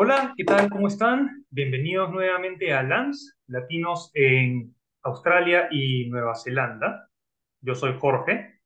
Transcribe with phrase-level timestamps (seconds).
[0.00, 0.70] Hola, ¿qué tal?
[0.70, 1.44] ¿Cómo están?
[1.50, 7.10] Bienvenidos nuevamente a LANS, Latinos en Australia y Nueva Zelanda.
[7.60, 8.60] Yo soy Jorge.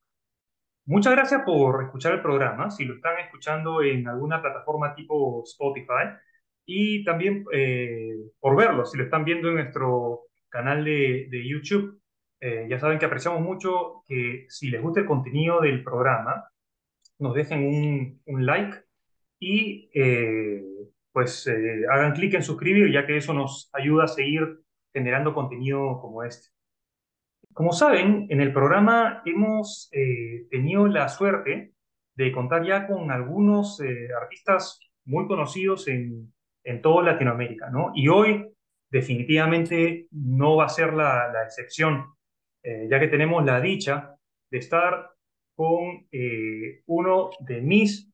[0.85, 6.19] Muchas gracias por escuchar el programa, si lo están escuchando en alguna plataforma tipo Spotify,
[6.67, 11.99] y también eh, por verlo, si lo están viendo en nuestro canal de, de YouTube.
[12.41, 16.45] Eh, ya saben que apreciamos mucho que si les gusta el contenido del programa,
[17.21, 18.83] nos dejen un, un like
[19.39, 20.63] y eh,
[21.13, 24.61] pues eh, hagan clic en suscribir, ya que eso nos ayuda a seguir
[24.93, 26.49] generando contenido como este.
[27.53, 31.75] Como saben, en el programa hemos eh, tenido la suerte
[32.15, 36.33] de contar ya con algunos eh, artistas muy conocidos en,
[36.65, 37.93] en toda Latinoamérica, ¿no?
[37.95, 38.49] Y hoy
[38.91, 42.15] definitivamente no va a ser la, la excepción,
[42.63, 44.15] ya que tenemos la dicha
[44.51, 45.11] de estar
[45.57, 46.07] con
[46.87, 48.13] uno de mis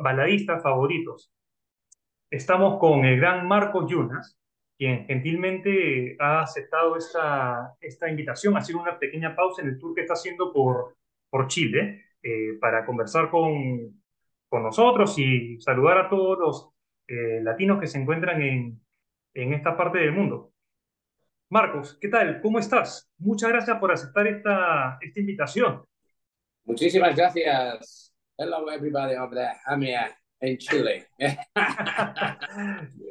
[0.00, 1.33] baladistas favoritos,
[2.34, 4.36] Estamos con el gran Marco Yunas,
[4.76, 10.00] quien gentilmente ha aceptado esta, esta invitación, hacer una pequeña pausa en el tour que
[10.00, 10.96] está haciendo por,
[11.30, 14.02] por Chile, eh, para conversar con,
[14.48, 16.70] con nosotros y saludar a todos los
[17.06, 18.80] eh, latinos que se encuentran en,
[19.32, 20.50] en esta parte del mundo.
[21.50, 22.40] Marcos, ¿qué tal?
[22.40, 23.08] ¿Cómo estás?
[23.18, 25.84] Muchas gracias por aceptar esta, esta invitación.
[26.64, 28.12] Muchísimas gracias.
[28.36, 29.54] Hello everybody over there.
[29.68, 31.04] I'm here in Chile.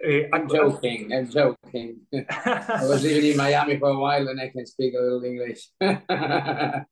[0.06, 2.02] Eh, I'm joking, I'm joking.
[2.14, 5.72] I was living in Miami for a while and I can speak a little English.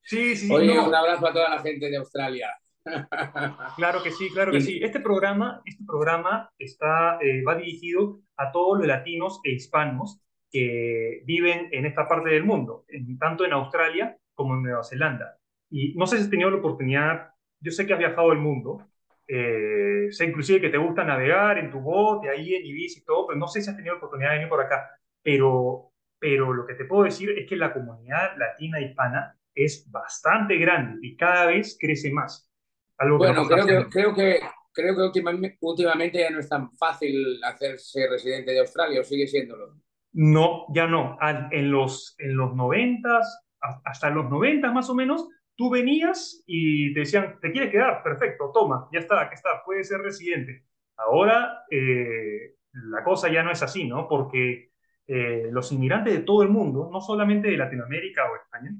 [0.04, 0.52] sí, sí, sí.
[0.54, 0.88] Oye, no.
[0.88, 2.48] un abrazo a toda la gente de Australia.
[3.76, 4.80] Claro que sí, claro que sí.
[4.82, 10.20] Este programa, este programa está, eh, va dirigido a todos los latinos e hispanos
[10.52, 15.38] que viven en esta parte del mundo, en- tanto en Australia como en Nueva Zelanda.
[15.70, 18.88] Y no sé si has tenido la oportunidad, yo sé que has viajado el mundo,
[19.34, 23.28] eh, sé inclusive que te gusta navegar en tu bote, ahí en Ibiza y todo,
[23.28, 24.90] pero no sé si has tenido oportunidad de venir por acá.
[25.24, 30.58] Pero, pero lo que te puedo decir es que la comunidad latina hispana es bastante
[30.58, 32.50] grande y cada vez crece más.
[32.98, 34.40] Algo que no creo que, creo que,
[34.74, 39.28] creo que últimamente, últimamente ya no es tan fácil hacerse residente de Australia, o sigue
[39.28, 39.76] siéndolo.
[40.14, 41.18] No, ya no.
[41.52, 45.28] En los, en los noventas, a- hasta los noventas más o menos,
[45.62, 48.02] tú venías y te decían, ¿te quieres quedar?
[48.02, 50.66] Perfecto, toma, ya está, aquí está, puedes ser residente.
[50.98, 54.08] Ahora eh, la cosa ya no es así, ¿no?
[54.08, 54.72] Porque
[55.06, 58.76] eh, los inmigrantes de todo el mundo, no solamente de Latinoamérica o España,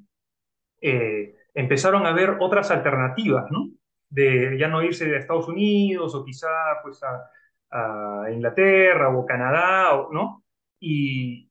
[0.82, 3.70] eh, empezaron a ver otras alternativas, ¿no?
[4.10, 6.50] De ya no irse de Estados Unidos o quizá
[6.82, 7.30] pues a,
[7.70, 10.44] a Inglaterra o Canadá, ¿no?
[10.80, 11.48] Y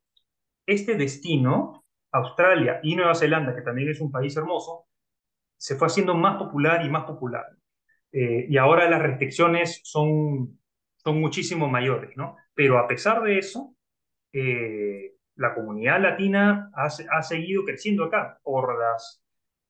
[0.66, 4.88] este destino, Australia y Nueva Zelanda, que también es un país hermoso,
[5.60, 7.46] se fue haciendo más popular y más popular.
[8.12, 10.58] Eh, y ahora las restricciones son,
[10.96, 12.36] son muchísimo mayores, ¿no?
[12.54, 13.74] Pero a pesar de eso,
[14.32, 19.22] eh, la comunidad latina ha, ha seguido creciendo acá por las,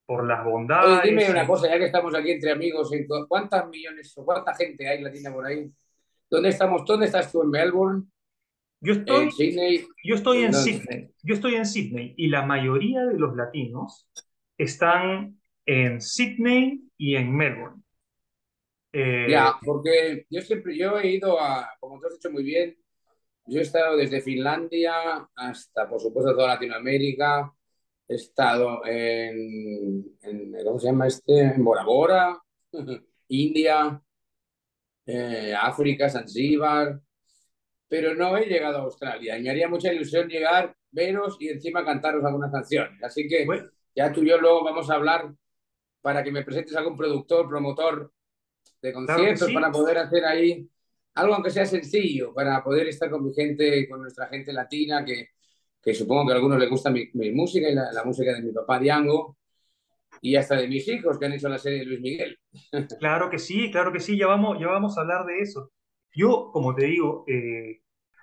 [0.07, 0.45] por las
[0.79, 1.03] Oye, bondades.
[1.03, 4.55] dime una cosa, ya que estamos aquí entre amigos, ¿en cu- ¿cuántas millones o cuánta
[4.55, 5.71] gente hay latina por ahí?
[6.31, 6.85] ¿Dónde estamos?
[6.87, 7.43] ¿Dónde estás tú?
[7.43, 8.05] ¿En Melbourne?
[8.81, 9.87] Yo estoy, ¿En Sydney?
[10.05, 10.81] yo estoy en ¿En dónde?
[10.81, 14.09] Sydney, yo estoy en Sydney y la mayoría de los latinos
[14.59, 15.40] están
[15.71, 17.83] en Sydney y en Melbourne.
[18.93, 22.77] Eh, Ya, porque yo siempre, yo he ido a, como tú has dicho muy bien,
[23.47, 27.53] yo he estado desde Finlandia hasta, por supuesto, toda Latinoamérica.
[28.09, 31.41] He estado en, en ¿cómo se llama este?
[31.41, 32.39] En Bora Bora,
[33.29, 34.03] India,
[35.07, 37.01] eh, África, Zanzíbar,
[37.89, 39.39] pero no he llegado a Australia.
[39.39, 43.03] Y me haría mucha ilusión llegar, veros y encima cantaros algunas canciones.
[43.03, 43.65] Así que bueno,
[43.95, 45.33] ya tú y yo luego vamos a hablar
[46.01, 48.13] para que me presentes a algún productor, promotor
[48.83, 49.55] de claro conciertos sí.
[49.55, 50.69] para poder hacer ahí
[51.15, 55.31] algo aunque sea sencillo, para poder estar con mi gente, con nuestra gente latina, que,
[55.83, 58.43] que supongo que a algunos les gusta mi, mi música y la, la música de
[58.43, 59.37] mi papá Diango
[60.21, 62.39] y hasta de mis hijos que han hecho la serie de Luis Miguel.
[62.99, 65.73] Claro que sí, claro que sí, ya vamos, ya vamos a hablar de eso.
[66.13, 67.81] Yo, como te digo, eh,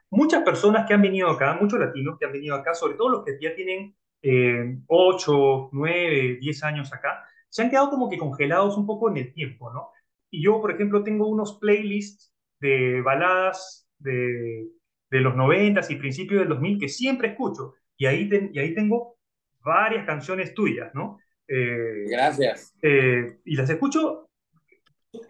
[0.10, 3.24] muchas personas que han venido acá, muchos latinos que han venido acá, sobre todo los
[3.24, 8.78] que ya tienen eh, 8, 9, 10 años acá, se han quedado como que congelados
[8.78, 9.90] un poco en el tiempo, ¿no?
[10.30, 14.68] Y yo, por ejemplo, tengo unos playlists de baladas de,
[15.10, 17.74] de los 90 y principios del 2000 que siempre escucho.
[17.98, 19.18] Y ahí, ten- y ahí tengo
[19.64, 21.20] varias canciones tuyas, ¿no?
[21.48, 22.74] Eh, Gracias.
[22.82, 24.28] eh, y las escucho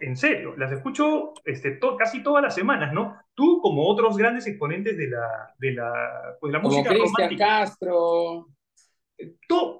[0.00, 3.16] en serio, las escucho este, to- casi todas las semanas, ¿no?
[3.34, 7.46] Tú, como otros grandes exponentes de la, de la, pues, la Como música Cristian romántica,
[7.46, 8.46] Castro,
[9.48, 9.78] tú,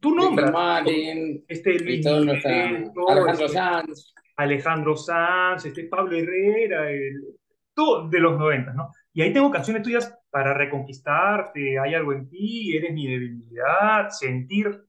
[0.00, 4.14] tú nombras Martin este Luis Miguel, todo, Alejandro este, Sanz.
[4.36, 7.36] Alejandro Sanz, este Pablo Herrera, el-
[7.74, 8.90] todo de los 90, ¿no?
[9.12, 14.84] Y ahí tengo canciones tuyas para reconquistarte, hay algo en ti, eres mi debilidad, sentir,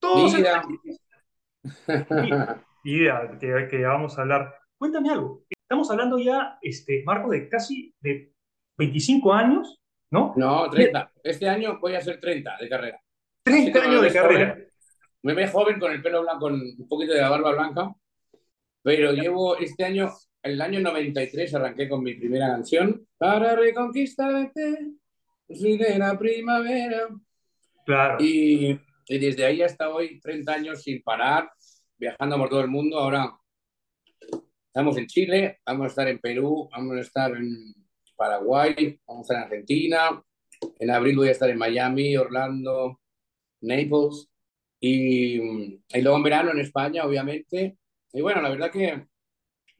[0.00, 0.62] todos Vida.
[2.84, 4.54] idea que, que vamos a hablar.
[4.76, 5.44] Cuéntame algo.
[5.48, 8.32] Estamos hablando ya, este, Marco, de casi de
[8.76, 9.81] 25 años,
[10.12, 10.34] ¿no?
[10.36, 11.10] No, 30.
[11.24, 13.00] Este año voy a ser 30 de carrera.
[13.42, 14.58] 30 años de carrera.
[15.22, 17.92] Me ve joven con el pelo blanco, con un poquito de la barba blanca,
[18.82, 20.12] pero llevo este año,
[20.42, 24.92] el año 93 arranqué con mi primera canción, Para reconquistarte,
[25.48, 27.08] la primavera.
[27.86, 28.16] Claro.
[28.20, 31.50] Y, y desde ahí hasta hoy, 30 años sin parar,
[31.96, 32.98] viajando por todo el mundo.
[32.98, 33.32] Ahora
[34.66, 37.81] estamos en Chile, vamos a estar en Perú, vamos a estar en
[38.22, 40.24] Paraguay, vamos a estar en Argentina.
[40.78, 43.00] En abril voy a estar en Miami, Orlando,
[43.62, 44.28] Naples.
[44.78, 47.78] Y, y luego en verano en España, obviamente.
[48.12, 49.08] Y bueno, la verdad que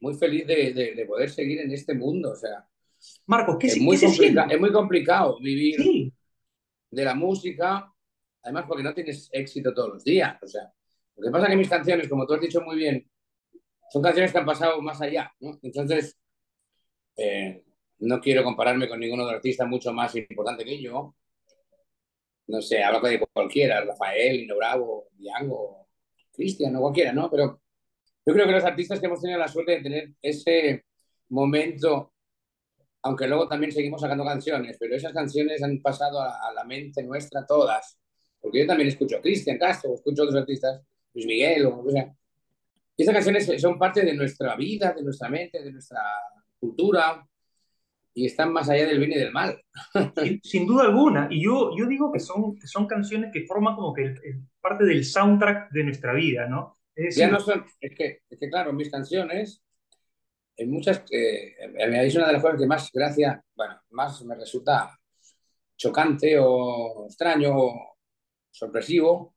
[0.01, 2.31] muy feliz de, de, de poder seguir en este mundo.
[2.31, 2.67] O sea,
[3.27, 6.13] Marco, ¿qué, es, muy qué se es muy complicado vivir Sí,
[6.91, 7.89] de la música,
[8.41, 10.37] además porque no tienes éxito todos los días.
[10.43, 10.69] O sea,
[11.15, 13.09] lo que pasa es que mis canciones, como tú has dicho muy bien,
[13.89, 15.57] son canciones que han pasado más allá, ¿no?
[15.61, 16.17] Entonces,
[17.15, 17.63] eh,
[18.03, 21.15] no quiero compararme con ningún otro artista mucho más importante que yo.
[22.47, 25.87] No sé, hablo de cualquiera, Rafael, Lino Bravo, Diango,
[26.33, 27.29] Cristian o cualquiera, ¿no?
[27.31, 27.61] Pero
[28.25, 30.85] yo creo que los artistas que hemos tenido la suerte de tener ese
[31.29, 32.13] momento,
[33.03, 37.45] aunque luego también seguimos sacando canciones, pero esas canciones han pasado a, la mente nuestra
[37.45, 37.97] todas.
[38.41, 40.81] Porque yo también escucho a Cristian Castro, escucho a otros artistas,
[41.13, 42.13] Luis Miguel, o, o sea.
[42.97, 46.01] Y esas canciones son parte de nuestra vida, de nuestra mente, de nuestra
[46.59, 47.25] cultura,
[48.13, 49.59] y están más allá del bien y del mal.
[50.21, 51.27] sin, sin duda alguna.
[51.31, 54.41] Y yo, yo digo que son, que son canciones que forman como que el- el-
[54.61, 56.77] parte del soundtrack de nuestra vida, ¿no?
[56.95, 59.61] Es Ya no son, es que, es que claro, mis canciones,
[60.55, 64.97] en muchas, eh, es una de las cosas que más gracia, bueno, más me resulta
[65.75, 67.97] chocante o extraño o
[68.51, 69.35] sorpresivo,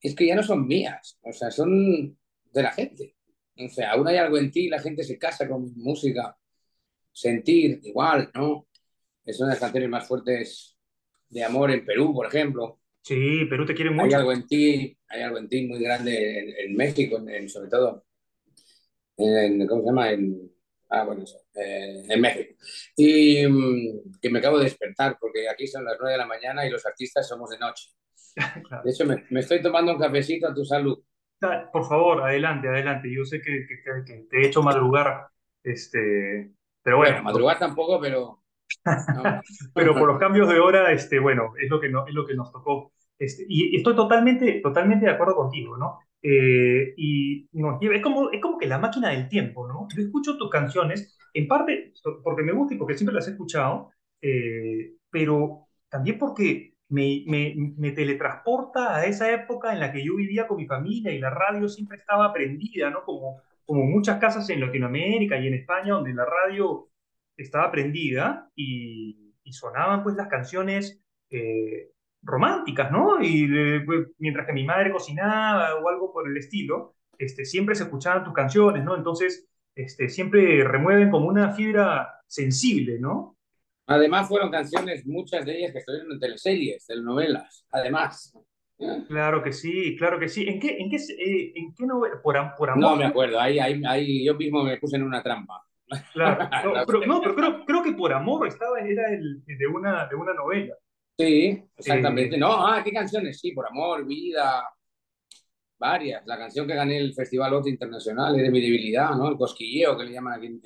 [0.00, 2.16] es que ya no son mías, o sea, son
[2.52, 3.14] de la gente.
[3.58, 6.36] O sea, aún hay algo en ti, la gente se casa con música,
[7.20, 8.66] sentir igual, ¿no?
[9.24, 10.76] Es una de las canciones más fuertes
[11.28, 12.80] de amor en Perú, por ejemplo.
[13.02, 14.16] sí, Perú te quiere Hay mucho.
[14.16, 18.04] algo en ti, hay algo en ti muy grande en, en México, en, sobre todo,
[19.16, 20.10] en, ¿cómo se llama?
[20.10, 20.50] En,
[20.90, 22.54] ah, bueno, eso, eh, en México.
[22.96, 26.66] Y mm, que me acabo de despertar, porque aquí son las 9 de la mañana
[26.66, 27.90] y los artistas somos de noche.
[28.68, 28.84] Claro.
[28.84, 30.98] De hecho, me, me estoy tomando un cafecito a tu salud.
[31.40, 33.08] Da- Por favor, adelante, adelante.
[33.12, 35.26] Yo sé que- que- que te he hecho madrugar,
[35.64, 36.52] este,
[36.88, 38.40] pero Bueno, bueno, madrugar tampoco, pero...
[39.14, 39.22] no.
[39.74, 42.34] pero por los cambios de hora, este, bueno, es lo que, no, es lo que
[42.34, 42.92] nos tocó.
[43.18, 45.98] Este, y estoy totalmente, totalmente de acuerdo contigo, ¿no?
[46.22, 49.86] Eh, y nos lleva, es como, es como que la máquina del tiempo, ¿no?
[49.94, 51.92] Yo escucho tus canciones, en parte
[52.24, 53.90] porque me gusta y porque siempre las he escuchado,
[54.22, 60.16] eh, pero también porque me, me, me teletransporta a esa época en la que yo
[60.16, 63.04] vivía con mi familia y la radio siempre estaba prendida, ¿no?
[63.04, 66.88] Como, como muchas casas en Latinoamérica y en España, donde la radio
[67.36, 71.00] estaba prendida y, sonaban pues las canciones
[71.30, 71.90] eh,
[72.22, 73.22] románticas, ¿no?
[73.22, 77.74] Y eh, pues, mientras que mi madre cocinaba o algo por el estilo, este, siempre
[77.74, 78.94] se escuchaban tus canciones, ¿no?
[78.96, 83.36] Entonces, este, siempre remueven como una fibra sensible, ¿no?
[83.86, 88.34] Además, fueron canciones, muchas de ellas que estuvieron en teleseries, telenovelas, además.
[89.08, 90.48] Claro que sí, claro que sí.
[90.48, 92.20] ¿En qué, en qué, eh, en qué novela?
[92.22, 92.80] Por, am- por amor.
[92.90, 95.62] No me acuerdo, ahí, ahí, ahí yo mismo me puse en una trampa.
[96.12, 96.48] Claro.
[96.64, 100.14] No, pero, no, pero creo, creo que por amor estaba, era el, de, una, de
[100.14, 100.74] una novela.
[101.18, 102.36] Sí, exactamente.
[102.36, 103.40] Eh, No, ah, ¿qué canciones?
[103.40, 104.62] Sí, por amor, vida,
[105.78, 106.24] varias.
[106.26, 109.28] La canción que gané el Festival Oz Internacional es de mi debilidad, ¿no?
[109.28, 110.60] El cosquilleo que le llaman aquí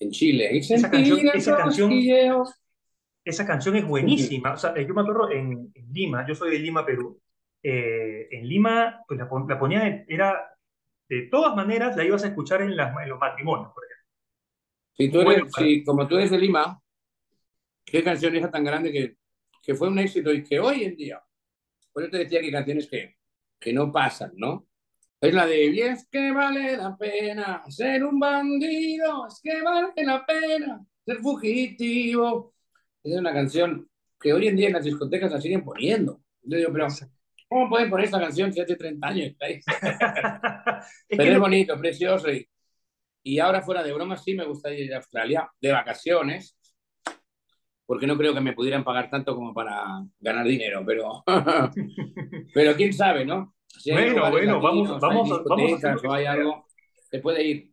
[0.00, 0.50] en, Chile.
[0.52, 1.92] Y Esa canción- esa canción-.
[3.24, 4.52] Esa canción es buenísima.
[4.54, 7.20] O sea, yo me acuerdo en, en Lima, yo soy de Lima, Perú.
[7.62, 10.54] Eh, en Lima, pues la, la ponía, en- era,
[11.08, 14.04] de todas maneras, la ibas a escuchar en, las, en los matrimonios, por ejemplo.
[14.98, 16.78] Si tú Bueno, eres, si, como tú eres de Lima,
[17.84, 19.16] qué canción esa tan grande que,
[19.62, 21.22] que fue un éxito y que hoy en día,
[21.92, 23.16] por eso te decía que canciones que,
[23.58, 24.68] que no pasan, ¿no?
[25.20, 29.92] Es la de, y es que vale la pena ser un bandido, es que vale
[30.04, 32.54] la pena ser fugitivo.
[33.02, 33.88] Es una canción
[34.20, 36.22] que hoy en día en las discotecas la siguen poniendo.
[36.42, 36.86] Yo digo, pero
[37.48, 39.34] ¿cómo pueden poner esta canción si hace 30 años?
[41.08, 42.30] Es Pero es bonito, precioso.
[42.30, 42.48] Y,
[43.22, 46.56] y ahora fuera de broma sí me gustaría ir a Australia de vacaciones,
[47.86, 49.82] porque no creo que me pudieran pagar tanto como para
[50.20, 51.24] ganar dinero, pero,
[52.54, 53.54] pero quién sabe, ¿no?
[53.66, 56.32] Si Bueno, bueno, latinos, vamos- vamos a- vamos a hacer lo que hay sea.
[56.32, 56.66] algo,
[57.10, 57.72] se puede ir.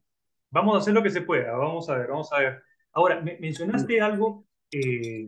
[0.52, 2.64] vamos a hacer lo que se pueda, vamos a ver, vamos a ver.
[2.94, 5.28] Ahora, mencionaste algo, eh,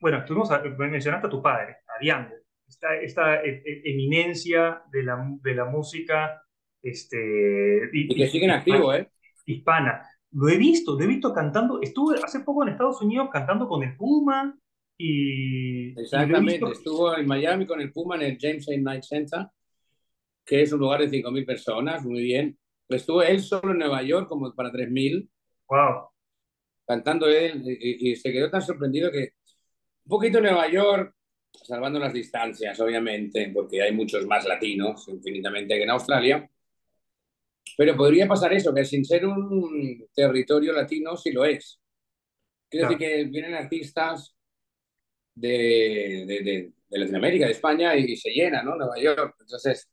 [0.00, 0.48] bueno, estuvimos
[0.78, 2.34] mencionaste a tu padre, a Diango,
[2.74, 6.42] esta, esta e, e, eminencia de la, de la música.
[6.82, 9.08] Este, y, que siguen activo, ¿eh?
[9.46, 10.02] Hispana.
[10.32, 11.80] Lo he visto, lo he visto cantando.
[11.80, 14.56] Estuve hace poco en Estados Unidos cantando con el Puma
[14.98, 15.98] y.
[15.98, 18.72] Exactamente, estuvo en Miami con el Puma en el James A.
[18.76, 19.46] Night Center,
[20.44, 22.58] que es un lugar de 5.000 personas, muy bien.
[22.88, 25.28] Estuvo él solo en Nueva York como para 3.000.
[25.68, 26.08] Wow.
[26.86, 29.30] Cantando él y, y, se quedó tan sorprendido que
[30.04, 31.14] un poquito en Nueva York,
[31.62, 36.50] salvando las distancias, obviamente, porque hay muchos más latinos infinitamente que en Australia.
[37.76, 41.80] Pero podría pasar eso, que sin ser un territorio latino, sí lo es.
[42.68, 44.34] Quiero decir que vienen artistas
[45.34, 48.76] de, de, de, Latinoamérica, de España, y se llena, ¿no?
[48.76, 49.36] Nueva York.
[49.40, 49.90] Entonces,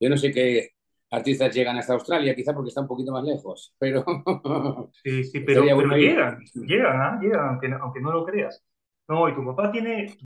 [0.00, 0.70] yo no sé qué
[1.10, 4.04] artistas llegan hasta Australia, quizá porque está un poquito más lejos, pero...
[5.04, 7.18] Sí, sí, pero, pero llegan, llegan, ¿ah?
[7.20, 8.64] llegan, aunque, aunque no lo creas.
[9.08, 10.16] No, y tu papá tiene eh,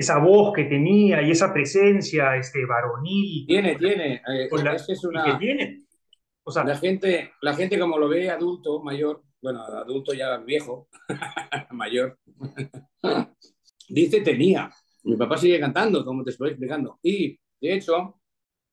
[0.00, 3.46] esa voz que tenía y esa presencia este, varonil.
[3.46, 4.14] Tiene, tiene.
[4.26, 4.48] Eh,
[4.88, 5.24] es una...
[5.24, 5.84] que tiene.
[6.42, 10.88] O sea, la gente, la gente como lo ve adulto, mayor, bueno, adulto ya viejo,
[11.70, 12.18] mayor,
[13.88, 14.70] dice tenía.
[15.04, 16.98] Mi papá sigue cantando, como te estoy explicando.
[17.02, 18.20] Y, de hecho,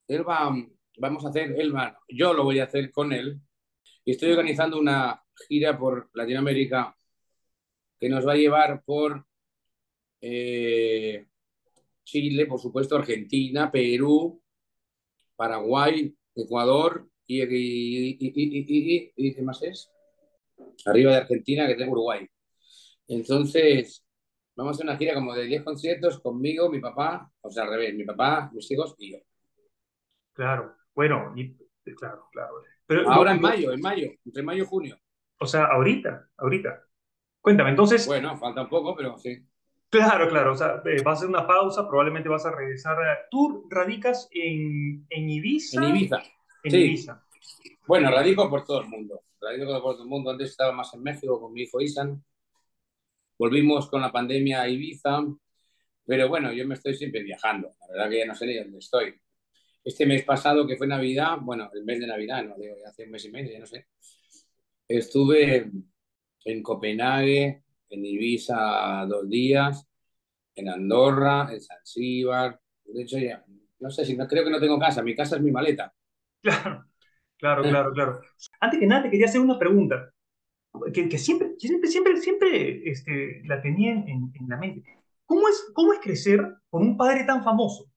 [0.08, 0.56] él va,
[0.98, 3.40] vamos a hacer, él va, yo lo voy a hacer con él.
[4.06, 6.96] Y estoy organizando una gira por Latinoamérica
[8.00, 9.26] que nos va a llevar por
[10.22, 11.26] eh,
[12.04, 14.42] Chile, por supuesto, Argentina, Perú,
[15.36, 18.18] Paraguay, Ecuador y, y,
[19.16, 19.92] y, ¿qué más es?
[20.86, 22.26] Arriba de Argentina, que tengo Uruguay.
[23.08, 24.06] Entonces,
[24.56, 27.70] vamos a hacer una gira como de 10 conciertos conmigo, mi papá, o sea, al
[27.70, 29.18] revés, mi papá, mis hijos y yo.
[30.34, 31.34] Claro, bueno,
[31.98, 32.64] claro, claro.
[32.86, 34.98] Pero, Ahora en mayo, en mayo, entre mayo y junio.
[35.40, 36.84] O sea, ahorita, ahorita.
[37.42, 38.08] Cuéntame, entonces.
[38.08, 39.46] Bueno, falta un poco, pero sí.
[39.90, 42.98] Claro, claro, o sea, eh, va a ser una pausa, probablemente vas a regresar.
[43.32, 45.82] ¿Tú radicas en, en Ibiza?
[45.82, 46.24] En Ibiza.
[46.64, 47.24] En Ibiza.
[47.88, 49.22] Bueno, radico por todo el mundo.
[49.40, 50.32] Radico por todo el mundo.
[50.32, 52.22] Antes estaba más en México con mi hijo Isan.
[53.38, 55.24] Volvimos con la pandemia a Ibiza.
[56.06, 57.70] Pero bueno, yo me estoy siempre viajando.
[57.82, 59.16] La verdad que ya no sé ni dónde estoy.
[59.84, 63.12] Este mes pasado, que fue Navidad, bueno, el mes de Navidad, no digo, hace un
[63.12, 63.88] mes y medio, ya no sé.
[64.86, 65.72] Estuve
[66.44, 69.88] en Copenhague, en Ibiza dos días,
[70.56, 72.60] en Andorra, en Zanzíbar.
[72.86, 73.44] De hecho, ya,
[73.80, 75.94] no sé si no creo que no tengo casa, mi casa es mi maleta.
[76.42, 76.86] Claro,
[77.38, 78.22] claro, claro, claro.
[78.60, 80.12] Antes que nada, te quería hacer una pregunta
[80.94, 84.84] que, que siempre, siempre, siempre, siempre este, la tenía en, en, la mente.
[85.26, 87.92] ¿Cómo es, ¿Cómo es crecer con un padre tan famoso?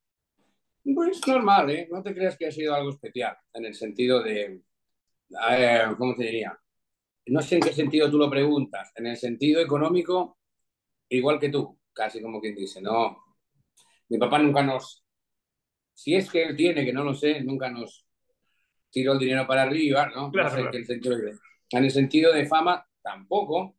[0.83, 1.89] Pues normal, ¿eh?
[1.91, 4.63] No te creas que ha sido algo especial, en el sentido de,
[5.99, 6.59] ¿cómo te diría?
[7.27, 10.39] No sé en qué sentido tú lo preguntas, en el sentido económico,
[11.09, 13.17] igual que tú, casi como quien dice, no,
[14.09, 15.05] mi papá nunca nos,
[15.95, 18.07] si es que él tiene, que no lo sé, nunca nos
[18.91, 20.31] tiró el dinero para arriba, ¿no?
[20.31, 21.33] Claro, no sé el sentido de,
[21.71, 23.77] en el sentido de fama, tampoco.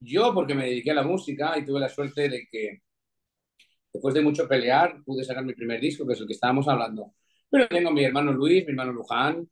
[0.00, 2.82] Yo, porque me dediqué a la música y tuve la suerte de que
[3.92, 7.14] después de mucho pelear, pude sacar mi primer disco, que es el que estábamos hablando.
[7.48, 9.48] Pero tengo mi hermano Luis, mi hermano Luján,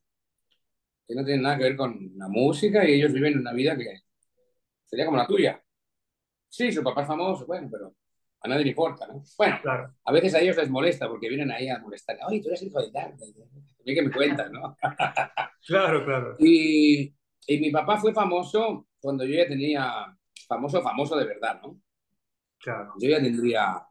[1.07, 4.01] que no tienen nada que ver con la música y ellos viven una vida que
[4.85, 5.63] sería como la tuya.
[6.49, 7.95] Sí, su papá es famoso, bueno, pero
[8.41, 9.23] a nadie le importa, ¿no?
[9.39, 9.95] Bueno, claro.
[10.05, 12.19] a veces a ellos les molesta porque vienen ahí a molestar.
[12.29, 13.15] Ay, tú eres hijo de tal.
[13.17, 14.77] También que me cuentas, ¿no?
[15.67, 16.37] claro, claro.
[16.39, 17.15] Y,
[17.47, 20.17] y mi papá fue famoso cuando yo ya tenía,
[20.47, 21.81] famoso, famoso de verdad, ¿no?
[22.59, 22.95] Claro.
[23.01, 23.83] Yo ya tendría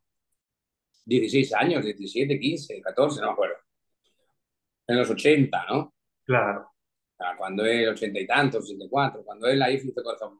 [1.05, 3.55] 16 años, 17, 15, 14, no me acuerdo.
[4.87, 5.93] En los 80, ¿no?
[6.23, 6.70] Claro
[7.37, 9.91] cuando él, ochenta y tantos, ochenta y cuatro, cuando él ahí fue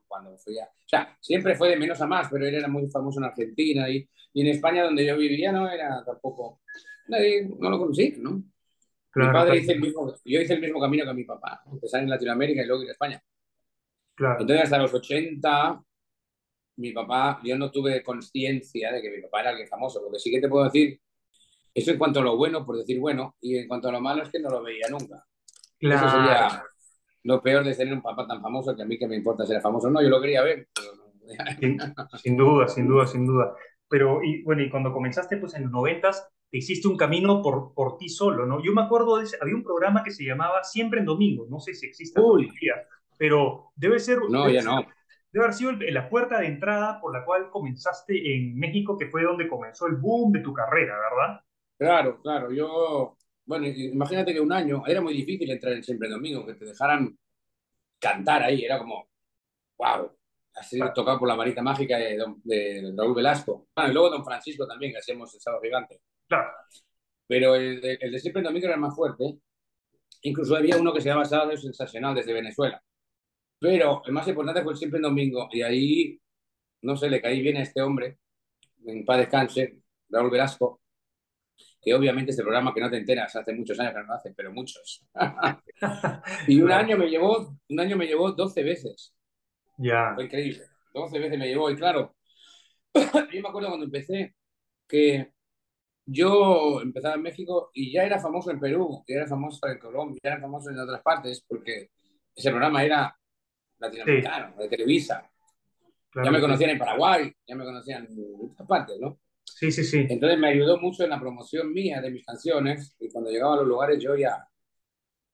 [0.08, 0.66] cuando fui a...
[0.66, 3.90] O sea, siempre fue de menos a más, pero él era muy famoso en Argentina
[3.90, 6.62] y, y en España, donde yo vivía, no era tampoco...
[7.08, 8.44] Nadie, no lo conocía, ¿no?
[9.14, 12.10] mi padre hizo el mismo, yo hice el mismo camino que mi papá, empezar en
[12.10, 13.22] Latinoamérica y luego ir a España.
[14.16, 14.40] Claro.
[14.40, 15.84] Entonces, hasta los 80,
[16.78, 20.32] mi papá, yo no tuve conciencia de que mi papá era alguien famoso, porque sí
[20.32, 21.00] que te puedo decir,
[21.74, 24.24] eso en cuanto a lo bueno, por decir bueno, y en cuanto a lo malo
[24.24, 25.26] es que no lo veía nunca.
[25.80, 26.08] Claro.
[26.08, 26.64] Eso sería
[27.24, 29.62] lo peor de tener un papá tan famoso que a mí que me importa ser
[29.62, 29.90] famoso.
[29.90, 30.68] No, yo lo quería ver.
[32.22, 33.54] Sin, duda, sin duda, sin duda.
[33.88, 37.74] Pero, y, bueno, y cuando comenzaste, pues en los noventas, te hiciste un camino por,
[37.74, 38.62] por ti solo, ¿no?
[38.62, 41.60] Yo me acuerdo de ese, había un programa que se llamaba Siempre en Domingo, no
[41.60, 42.76] sé si existe todavía,
[43.18, 44.20] pero debe ser...
[44.30, 44.86] No, ya no.
[45.32, 49.24] Debe haber sido la puerta de entrada por la cual comenzaste en México, que fue
[49.24, 51.42] donde comenzó el boom de tu carrera, ¿verdad?
[51.78, 52.52] Claro, claro.
[52.52, 53.16] Yo
[53.52, 57.18] bueno, imagínate que un año era muy difícil entrar en Siempre Domingo, que te dejaran
[58.00, 59.10] cantar ahí, era como,
[59.78, 60.10] wow,
[60.56, 63.68] ha sido tocado por la varita mágica de, de, Raúl Velasco.
[63.76, 66.00] Y luego Don Francisco también, que hacemos el sábado gigante.
[66.30, 66.50] Claro.
[67.28, 69.38] Pero el de, el de Siempre Domingo era el más fuerte.
[70.22, 72.82] Incluso había uno que se llamaba Sábado Sensacional desde Venezuela.
[73.60, 75.50] Pero el más importante fue el Siempre Domingo.
[75.52, 76.22] Y ahí,
[76.84, 78.18] no sé, le caí bien a este hombre,
[78.86, 79.76] en paz descanse,
[80.08, 80.80] Raúl Velasco,
[81.82, 84.34] que obviamente este programa que no te enteras, hace muchos años que no lo hace,
[84.36, 85.04] pero muchos.
[86.48, 89.16] y un año me llevó, un año me llevó 12 veces.
[89.78, 90.14] Ya.
[90.14, 90.64] Fue increíble.
[90.94, 92.16] 12 veces me llevó y claro,
[92.94, 94.36] yo me acuerdo cuando empecé
[94.88, 95.32] que
[96.06, 100.20] yo empezaba en México y ya era famoso en Perú, ya era famoso en Colombia,
[100.24, 101.90] ya era famoso en otras partes porque
[102.36, 103.16] ese programa era
[103.80, 105.30] latinoamericano, de Televisa.
[106.14, 109.20] ya me conocían en Paraguay, ya me conocían en otras partes, ¿no?
[109.62, 110.08] Sí, sí, sí.
[110.10, 113.58] Entonces me ayudó mucho en la promoción mía de mis canciones y cuando llegaba a
[113.58, 114.44] los lugares yo ya,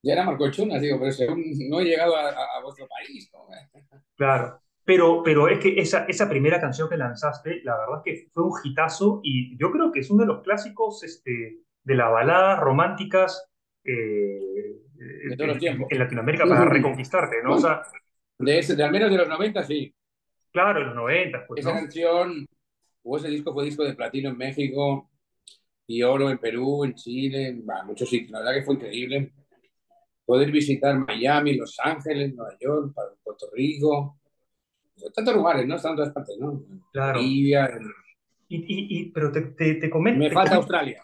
[0.04, 1.34] ya era Marco Chunas, digo, pero
[1.70, 3.32] no he llegado a, a, vuestro país.
[3.32, 3.48] ¿no?
[4.18, 4.60] Claro.
[4.84, 8.44] Pero, pero es que esa, esa primera canción que lanzaste, la verdad es que fue
[8.44, 12.60] un hitazo y yo creo que es uno de los clásicos este, de las baladas
[12.60, 13.50] románticas
[13.86, 14.76] eh,
[15.30, 15.88] de todos los tiempos.
[15.90, 17.54] en Latinoamérica para reconquistarte, ¿no?
[17.54, 17.82] O sea,
[18.40, 19.94] de, ese, de al menos de los 90, sí.
[20.52, 21.48] Claro, de los 90.
[21.48, 22.46] Pues, Esa canción,
[23.16, 25.10] ese disco fue disco de platino en México
[25.88, 28.32] y oro en Perú, en Chile, en muchos sitios.
[28.32, 29.32] La verdad que fue increíble.
[30.26, 34.18] Poder visitar Miami, Los Ángeles, Nueva York, Puerto Rico,
[35.14, 35.76] tantos lugares, ¿no?
[35.76, 36.62] Están en todas partes, ¿no?
[36.92, 37.20] Claro.
[37.20, 37.80] Bolivia.
[38.50, 40.20] Y, y, y, pero te, te, te comento.
[40.20, 41.04] Me falta Australia.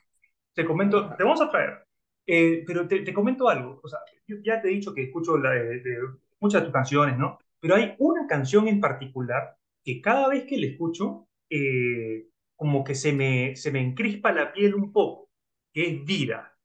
[0.54, 1.86] Te comento, te vamos a traer.
[2.26, 3.80] Eh, pero te, te, comento algo.
[3.84, 5.98] O sea, yo ya te he dicho que escucho la, de, de,
[6.40, 7.38] muchas de tus canciones, ¿no?
[7.60, 12.96] Pero hay una canción en particular que cada vez que la escucho, eh, como que
[12.96, 15.30] se me, se me encrispa la piel un poco,
[15.72, 16.58] que es Vida.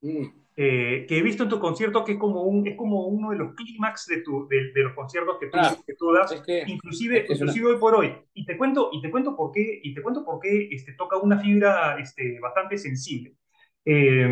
[0.00, 0.24] Mm.
[0.58, 3.36] Eh, que he visto en tu concierto que es como, un, es como uno de
[3.36, 6.40] los clímax de, tu, de, de, los conciertos que tú, claro, que tú das, es
[6.40, 7.74] que, inclusive, es que inclusive una...
[7.74, 8.14] hoy por hoy.
[8.32, 11.18] Y te cuento, y te cuento por qué, y te cuento por qué este, toca
[11.18, 13.36] una fibra este, bastante sensible.
[13.84, 14.30] Eh,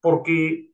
[0.00, 0.70] porque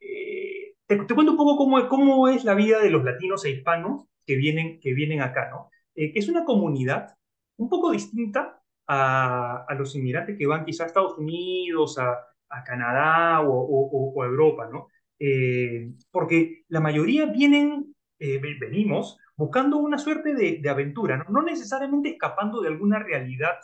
[0.00, 3.50] eh, te, te, cuento un poco cómo, cómo es la vida de los latinos e
[3.50, 5.70] hispanos que vienen, que vienen acá, ¿no?
[5.94, 7.14] Eh, es una comunidad
[7.56, 12.64] un poco distinta a, a, los inmigrantes que van quizá a Estados Unidos, a, a
[12.64, 14.88] Canadá o, o, o, a Europa, ¿no?
[15.18, 21.24] Eh, porque la mayoría vienen, eh, venimos buscando una suerte de, de aventura, ¿no?
[21.28, 23.54] no necesariamente escapando de alguna realidad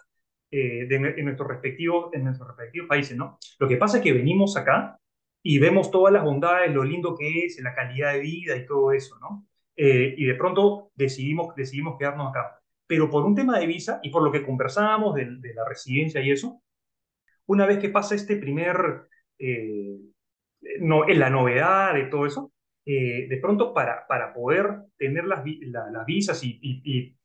[0.53, 3.38] eh, de, en, nuestros respectivos, en nuestros respectivos países, ¿no?
[3.61, 4.98] Lo que pasa es que venimos acá
[5.44, 8.92] y vemos todas las bondades, lo lindo que es, la calidad de vida y todo
[8.92, 9.46] eso, ¿no?
[9.76, 12.60] Eh, y de pronto decidimos, decidimos quedarnos acá.
[12.90, 16.20] Pero por un tema de visa y por lo que conversábamos de, de la residencia
[16.20, 16.61] y eso,
[17.46, 19.07] una vez que pasa este primer,
[19.38, 19.96] eh,
[20.81, 22.53] no, la novedad de todo eso,
[22.85, 24.66] eh, de pronto para, para poder
[24.98, 27.16] tener las, la, las visas y, y, y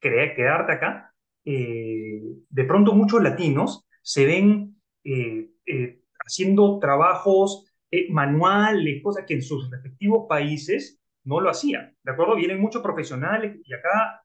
[0.00, 1.14] creer, quedarte acá,
[1.44, 7.64] eh, de pronto muchos latinos se ven eh, eh, haciendo trabajos
[8.10, 12.34] manuales, cosas que en sus respectivos países no lo hacían, ¿de acuerdo?
[12.34, 14.20] Vienen muchos profesionales y acá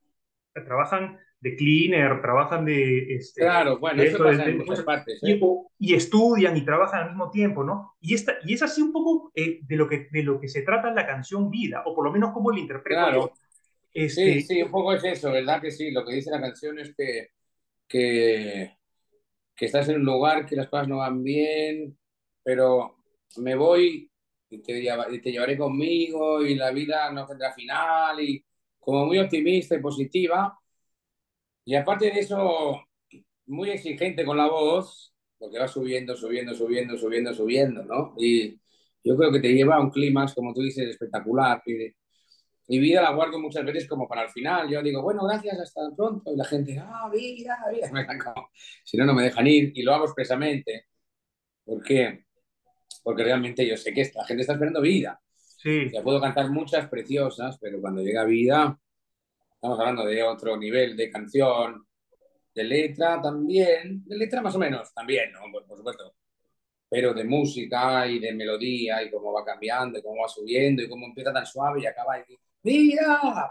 [0.53, 3.15] trabajan de cleaner, trabajan de...
[3.15, 5.19] Este, claro, bueno, de eso pasa de, en muchas partes.
[5.23, 5.39] ¿eh?
[5.79, 7.95] Y, estudian y trabajan al mismo tiempo, ¿no?
[7.99, 10.61] Y, esta, y es así un poco eh, de, lo que, de lo que se
[10.61, 13.21] trata la canción Vida, o por lo menos cómo la interpreto claro.
[13.21, 13.33] yo.
[13.91, 14.33] Este...
[14.35, 15.59] Sí, sí, un poco es eso, ¿verdad?
[15.59, 17.29] Que sí, lo que dice la canción es que,
[17.87, 18.77] que,
[19.55, 21.97] que estás en un lugar que las cosas no van bien,
[22.43, 22.97] pero
[23.37, 24.11] me voy
[24.47, 28.45] y te, y te llevaré conmigo y la vida no tendrá final y
[28.81, 30.59] como muy optimista y positiva.
[31.65, 32.81] Y aparte de eso,
[33.45, 38.13] muy exigente con la voz, porque va subiendo, subiendo, subiendo, subiendo, subiendo, ¿no?
[38.17, 38.59] Y
[39.03, 41.61] yo creo que te lleva a un clímax, como tú dices, espectacular.
[41.65, 41.93] Y
[42.67, 44.69] mi vida la guardo muchas veces como para el final.
[44.69, 46.33] Yo digo, bueno, gracias, hasta pronto.
[46.33, 47.87] Y la gente, ah, oh, vida, vida.
[48.83, 49.71] Si no, no me dejan ir.
[49.75, 50.87] Y lo hago expresamente.
[51.65, 52.25] ¿Por qué?
[53.03, 55.21] Porque realmente yo sé que la gente está esperando vida.
[55.61, 55.89] Sí.
[55.91, 58.77] Ya puedo cantar muchas preciosas, pero cuando llega vida,
[59.53, 61.85] estamos hablando de otro nivel de canción,
[62.53, 65.41] de letra también, de letra más o menos también, ¿no?
[65.51, 66.15] por, por, supuesto,
[66.89, 70.89] pero de música y de melodía y cómo va cambiando y cómo va subiendo y
[70.89, 73.49] cómo empieza tan suave y acaba y ¡Mira!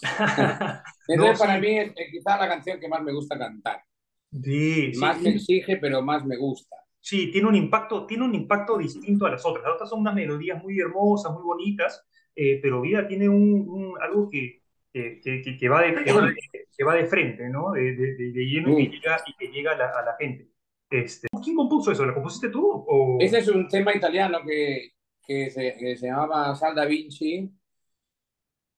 [1.08, 1.60] Entonces no, para sí.
[1.60, 3.82] mí es, es quizá la canción que más me gusta cantar.
[4.30, 6.76] Sí, más sí, me exige, pero más me gusta.
[7.08, 9.64] Sí, tiene un impacto, tiene un impacto distinto a las otras.
[9.64, 13.94] Las otras son unas melodías muy hermosas, muy bonitas, eh, pero Vida tiene un, un
[13.98, 14.60] algo que,
[14.92, 17.72] que, que, que, va de, que, va de, frente, ¿no?
[17.72, 20.50] De, de, de lleno y que llega, y que llega a, la, a la gente.
[20.90, 22.04] Este, ¿Quién compuso eso?
[22.04, 22.84] ¿Lo compusiste tú?
[22.86, 23.16] O...
[23.18, 24.90] Ese es un tema italiano que,
[25.26, 27.50] que, se, que se llamaba Sal da Vinci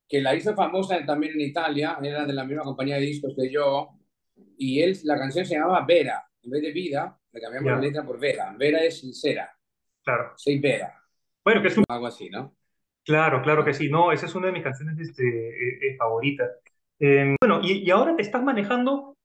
[0.08, 3.50] que la hizo famosa también en Italia, era de la misma compañía de discos que
[3.50, 3.88] yo,
[4.56, 7.74] y él, la canción se llamaba Vera, en vez de Vida, le cambiamos Ya.
[7.76, 8.54] la letra por Vera.
[8.58, 9.50] Vera es sincera,
[10.02, 10.32] Claro.
[10.36, 10.94] soy Vera,
[11.44, 11.84] Bueno, que es un...
[11.88, 12.56] algo así, ¿no?
[13.04, 13.88] Claro, claro que sí.
[13.88, 16.50] No, esa es una de mis canciones este, eh, eh, favoritas.
[16.98, 19.16] Eh, bueno, y, y ahora te estás manejando,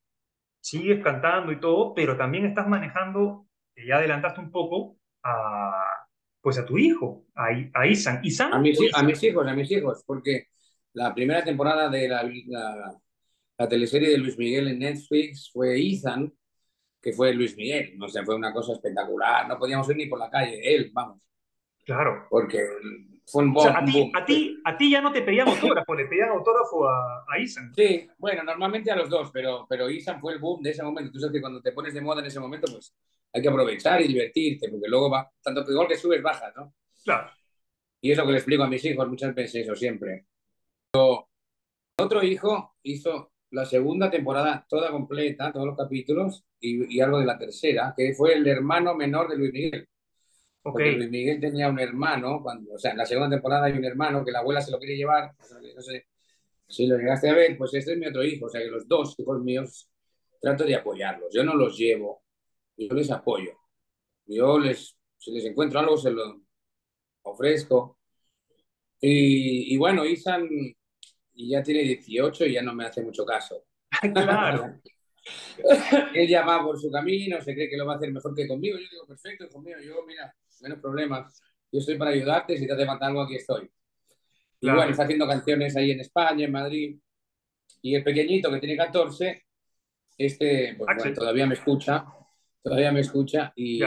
[0.61, 6.07] sigues cantando y todo, pero también estás manejando, ya adelantaste un poco, a,
[6.41, 8.21] pues a tu hijo, a, a Isan.
[8.23, 9.05] ¿Isan A mis, o hi- a Isan?
[9.07, 10.47] mis hijos, a mis hijos, porque
[10.93, 12.95] la primera temporada de la, la,
[13.57, 16.31] la teleserie de Luis Miguel en Netflix fue Ethan,
[17.05, 20.17] que fue Luis Miguel, o sea, fue una cosa espectacular, no podíamos ir ni por
[20.17, 21.21] la calle, él, vamos,
[21.85, 22.25] Claro.
[22.31, 22.59] porque
[23.27, 24.11] fue un O sea, boom, a ti, boom.
[24.15, 27.71] a ti, a ti ya no te pedían autógrafo, le pedían autógrafo a, a Isan.
[27.75, 31.11] Sí, bueno, normalmente a los dos, pero, pero Ethan fue el boom de ese momento.
[31.11, 32.91] Tú sabes que cuando te pones de moda en ese momento, pues
[33.31, 36.73] hay que aprovechar y divertirte, porque luego va, tanto que igual que subes, bajas, ¿no?
[37.03, 37.29] Claro.
[38.01, 40.25] Y es lo que le explico a mis hijos muchas veces, eso siempre.
[40.91, 41.29] Pero
[41.99, 47.25] otro hijo hizo la segunda temporada toda completa, todos los capítulos, y, y algo de
[47.25, 49.87] la tercera, que fue el hermano menor de Luis Miguel.
[50.61, 53.85] Porque Luis Miguel tenía un hermano, cuando, o sea, en la segunda temporada hay un
[53.85, 55.31] hermano que la abuela se lo quiere llevar,
[55.75, 56.07] no sé
[56.67, 58.87] si lo llegaste a ver, pues este es mi otro hijo, o sea que los
[58.87, 59.89] dos hijos míos
[60.41, 62.23] trato de apoyarlos, yo no los llevo,
[62.77, 63.51] yo les apoyo,
[64.25, 66.41] yo les, si les encuentro algo se lo
[67.21, 67.99] ofrezco.
[68.99, 70.49] Y, y bueno, Isan
[71.35, 73.65] ya tiene 18 y ya no me hace mucho caso.
[74.13, 74.79] Claro.
[76.13, 78.47] Él ya va por su camino, se cree que lo va a hacer mejor que
[78.47, 78.77] conmigo.
[78.77, 81.41] Yo digo, perfecto, mío, yo, mira, menos problemas.
[81.71, 83.63] Yo estoy para ayudarte, si te hace falta algo, aquí estoy.
[84.61, 84.77] Y Claro.
[84.77, 86.99] bueno, está haciendo canciones ahí en España, en Madrid.
[87.81, 89.45] Y el pequeñito que tiene 14,
[90.17, 91.11] este, pues Axel.
[91.11, 92.05] bueno, todavía me escucha,
[92.61, 93.51] todavía me escucha.
[93.55, 93.81] Y,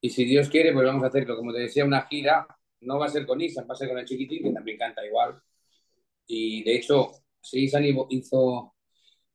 [0.00, 1.36] y si Dios quiere, pues vamos a hacerlo.
[1.36, 2.46] Como te decía, una gira,
[2.80, 5.04] no va a ser con Isan, va a ser con el chiquitín, que también canta
[5.04, 5.40] igual.
[6.26, 7.10] Y de hecho,
[7.40, 8.74] si Isan hizo,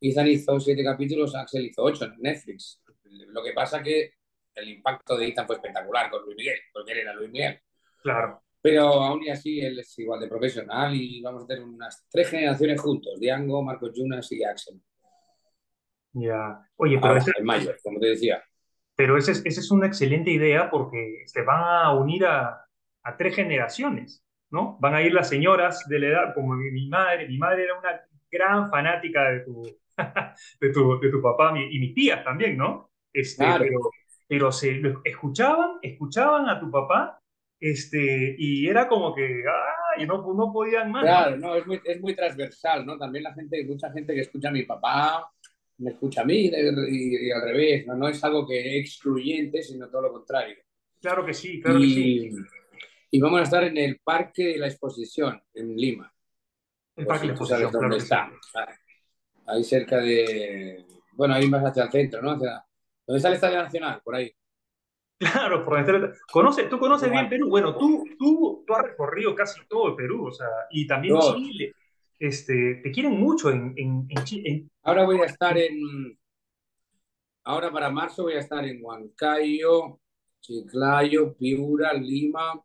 [0.00, 2.82] Ethan hizo siete capítulos, Axel hizo ocho en Netflix.
[3.28, 4.12] Lo que pasa que
[4.54, 7.60] el impacto de Ethan fue espectacular con Luis Miguel, porque él era Luis Miguel.
[8.02, 8.42] Claro.
[8.62, 12.28] Pero aún y así él es igual de profesional y vamos a tener unas tres
[12.28, 14.80] generaciones juntos, Diango, Marcos Jonas y Axel.
[16.12, 16.66] Ya.
[16.76, 18.42] Oye, pero Ahora, ese, en mayo, como te decía.
[18.96, 22.64] pero ese es, esa es una excelente idea porque se van a unir a,
[23.02, 24.76] a tres generaciones, ¿no?
[24.80, 27.28] Van a ir las señoras de la edad, como mi, mi madre.
[27.28, 29.62] Mi madre era una gran fanática de tu,
[30.60, 32.90] de tu, de tu papá mi- y mis tías también, ¿no?
[33.12, 33.64] Este, Claro.
[33.64, 33.78] pero,
[34.28, 37.18] pero se escuchaban, escuchaban a tu papá,
[37.58, 41.02] este, y era como que, ah, y no, no podían más.
[41.04, 42.96] Claro, no, es muy, es muy transversal, ¿no?
[42.98, 45.30] También la gente, mucha gente que escucha a mi papá,
[45.78, 46.50] me escucha a mí
[46.88, 47.94] y, y al revés, ¿no?
[47.96, 50.56] No es algo que excluyente, sino todo lo contrario.
[51.00, 52.30] Claro que sí, claro que sí.
[53.10, 56.12] Y, vamos a estar en el Parque de la Exposición, en Lima.
[56.96, 58.30] El parque de la exposición, claro está.
[59.46, 60.86] Ahí cerca de.
[61.12, 62.32] Bueno, ahí más hacia el centro, ¿no?
[62.32, 62.64] Hacia...
[63.06, 64.00] ¿Dónde está el Estadio Nacional?
[64.04, 64.32] Por ahí.
[65.18, 67.28] Claro, por donde está- conoce, tú conoces Igual.
[67.28, 67.50] bien Perú.
[67.50, 71.18] Bueno, tú, tú, tú has recorrido casi todo el Perú, o sea, y también.
[71.36, 71.74] Chile.
[72.18, 74.66] Este, te quieren mucho en, en, en Chile.
[74.82, 76.18] Ahora voy a estar en.
[77.44, 80.00] Ahora para marzo voy a estar en Huancayo,
[80.40, 82.62] Chiclayo, Piura, Lima.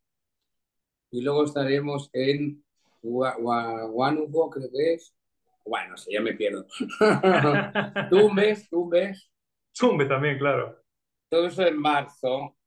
[1.15, 2.61] Y luego estaremos en
[3.01, 5.15] Huánuco, creo que es.
[5.63, 6.67] Bueno, no sé, ya me pierdo.
[8.09, 9.31] Tumbes, Tumbes.
[9.73, 10.83] Zumbe también, claro.
[11.29, 12.57] Todo eso en marzo.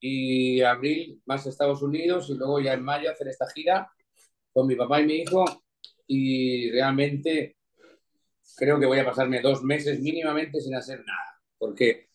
[0.00, 3.92] Y abril más Estados Unidos y luego ya en mayo hacer esta gira
[4.52, 5.44] con mi papá y mi hijo.
[6.08, 7.58] Y realmente
[8.56, 11.40] creo que voy a pasarme dos meses mínimamente sin hacer nada.
[11.58, 12.08] Porque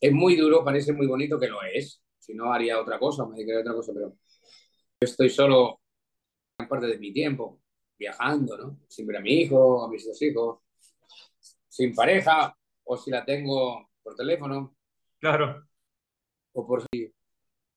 [0.00, 2.00] es muy duro, parece muy bonito que lo es.
[2.18, 4.16] Si no, haría otra cosa, me dedicaría a otra cosa, pero
[5.00, 5.80] yo estoy solo
[6.58, 7.60] gran parte de mi tiempo
[7.98, 8.80] viajando, ¿no?
[8.88, 10.60] Sin ver a mi hijo, a mis dos hijos,
[11.68, 14.76] sin pareja, o si la tengo por teléfono,
[15.18, 15.66] Claro.
[16.52, 16.84] o por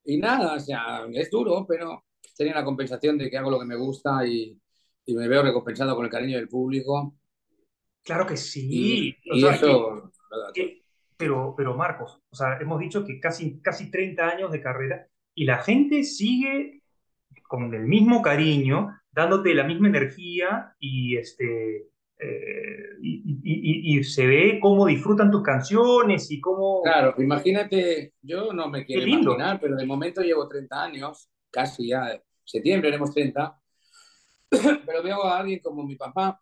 [0.04, 2.04] Y nada, o sea, es duro, pero
[2.36, 4.60] tenía la compensación de que hago lo que me gusta y,
[5.06, 7.16] y me veo recompensado con el cariño del público.
[8.04, 9.16] Claro que sí.
[9.24, 10.12] Y sea, eso,
[10.54, 10.82] que- que-
[11.18, 15.46] pero, pero Marcos, o sea, hemos dicho que casi, casi 30 años de carrera y
[15.46, 16.77] la gente sigue
[17.48, 21.88] con el mismo cariño, dándote la misma energía y, este,
[22.20, 26.82] eh, y, y- y- y se ve cómo disfrutan tus canciones y cómo...
[26.84, 32.22] Claro, imagínate, yo no me quiero imaginar, pero de momento llevo 30 años, casi ya,
[32.44, 33.60] septiembre haremos 30,
[34.86, 36.42] pero veo a alguien como mi papá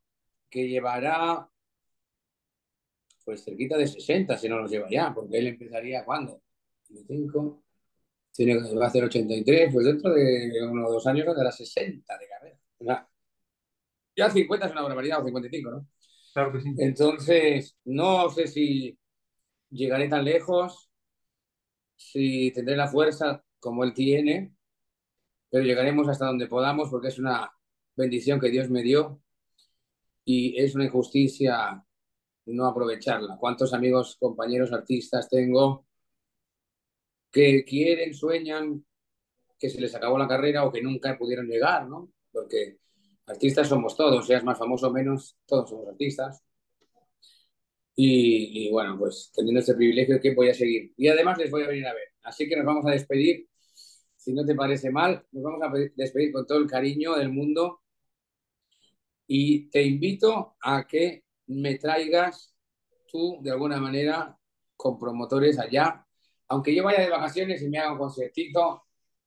[0.50, 1.48] que llevará
[3.26, 6.42] pues cerquita de 60, si no los lleva ya, porque él empezaría ¿cuándo?
[6.90, 7.65] 25,
[8.36, 13.10] tiene, va a hacer 83, pues dentro de unos dos años dará 60 de carrera.
[14.16, 15.88] Ya 50 es una barbaridad, o 55, ¿no?
[16.34, 16.74] Claro que sí.
[16.78, 18.98] Entonces, no sé si
[19.70, 20.90] llegaré tan lejos,
[21.96, 24.54] si tendré la fuerza como él tiene,
[25.50, 27.50] pero llegaremos hasta donde podamos porque es una
[27.96, 29.22] bendición que Dios me dio
[30.26, 31.82] y es una injusticia
[32.48, 33.38] no aprovecharla.
[33.40, 35.85] ¿Cuántos amigos, compañeros, artistas tengo
[37.36, 38.86] que quieren, sueñan
[39.60, 42.10] que se les acabó la carrera o que nunca pudieron llegar, ¿no?
[42.32, 42.78] Porque
[43.26, 46.42] artistas somos todos, seas más famoso o menos, todos somos artistas.
[47.98, 50.94] Y, bueno, pues teniendo este privilegio que voy a seguir.
[50.96, 52.08] Y además les voy a venir a ver.
[52.24, 53.50] Así que nos vamos a despedir.
[54.16, 57.82] Si no te parece mal, nos vamos a despedir con todo el cariño del mundo.
[59.28, 62.56] Y te invito a que me traigas
[63.08, 64.38] tú, de alguna manera,
[64.78, 66.05] con promotores allá.
[66.50, 68.84] Aunque yo vaya de vacaciones y me haga un conciertito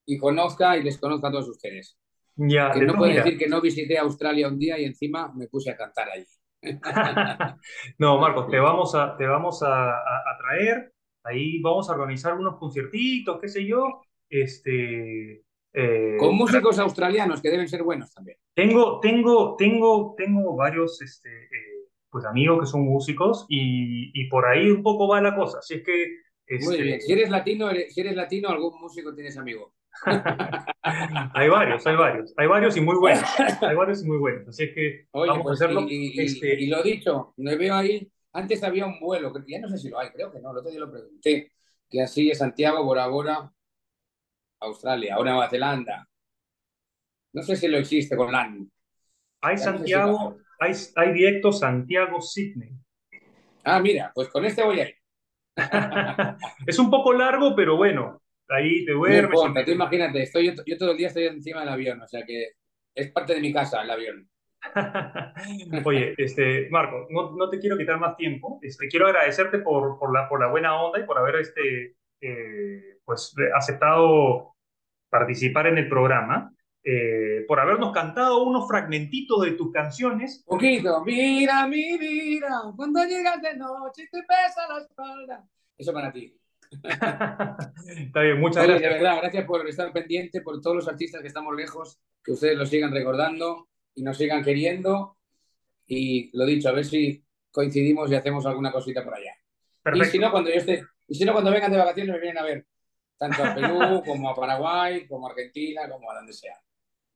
[0.06, 1.98] y conozca y les conozca a todos ustedes.
[2.36, 5.70] Ya, que no puedo decir que no visité Australia un día y encima me puse
[5.70, 6.24] a cantar allí.
[7.98, 10.92] no, Marcos, te vamos a, te vamos a, a, traer,
[11.24, 14.02] ahí vamos a organizar unos conciertitos, qué sé yo.
[14.28, 18.38] Este, eh, Con músicos australianos que deben ser buenos también.
[18.54, 24.46] Tengo, tengo, tengo, tengo varios este, eh, pues amigos que son músicos y, y, por
[24.46, 25.58] ahí un poco va la cosa.
[25.58, 26.27] Así es que.
[26.48, 26.64] Este...
[26.64, 27.00] Muy bien.
[27.00, 29.74] Si eres latino, si eres latino, algún músico tienes amigo.
[30.82, 33.24] hay varios, hay varios, hay varios y muy buenos,
[33.60, 35.86] hay varios y muy buenos, así que Oye, vamos pues a hacerlo.
[35.88, 36.54] Y, este...
[36.60, 39.98] y, lo dicho, me veo ahí, antes había un vuelo, ya no sé si lo
[39.98, 41.52] hay, creo que no, el otro día lo pregunté,
[41.90, 43.52] que así es Santiago, Bora Bora,
[44.60, 46.08] Australia, o Nueva Zelanda.
[47.32, 48.70] No sé si lo existe con LAN.
[49.40, 50.72] Hay ya Santiago, no si hay,
[51.08, 52.70] hay directo Santiago-Sydney.
[53.64, 54.97] Ah, mira, pues con este voy a ir.
[56.66, 59.30] es un poco largo, pero bueno, ahí te duermes.
[59.30, 62.06] No importa, tú imagínate, estoy, yo, yo, todo el día estoy encima del avión, o
[62.06, 62.52] sea que
[62.94, 64.28] es parte de mi casa el avión.
[65.84, 68.58] Oye, este, Marco, no, no, te quiero quitar más tiempo.
[68.62, 72.98] Este, quiero agradecerte por, por, la, por la buena onda y por haber este, eh,
[73.04, 74.56] pues, aceptado
[75.10, 76.52] participar en el programa.
[76.84, 80.42] Eh, por habernos cantado unos fragmentitos de tus canciones.
[80.46, 85.48] Poquito, mira mi vida, cuando llegas de noche y te pesa la espalda.
[85.76, 86.34] Eso para ti.
[86.82, 88.90] Está bien, muchas Oye, gracias.
[88.90, 92.56] De verdad, gracias por estar pendiente, por todos los artistas que estamos lejos, que ustedes
[92.56, 95.16] lo sigan recordando y nos sigan queriendo.
[95.86, 99.32] Y lo dicho, a ver si coincidimos y hacemos alguna cosita por allá.
[99.82, 100.08] Perfecto.
[100.08, 102.38] Y si no, cuando yo esté, y si no, cuando vengan de vacaciones me vienen
[102.38, 102.66] a ver,
[103.16, 106.54] tanto a Perú como a Paraguay, como a Argentina, como a donde sea.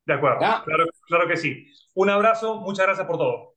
[0.04, 1.66] De acuerdo, claro, claro que sí.
[1.94, 3.51] Un abrazo, muchas gracias por todo.